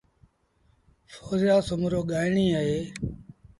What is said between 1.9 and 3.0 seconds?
ڳآئيڻيٚ اهي۔